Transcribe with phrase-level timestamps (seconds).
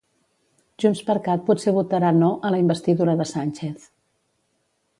[0.83, 3.87] JxCat potser votarà 'no'a la investidura de Sánchez.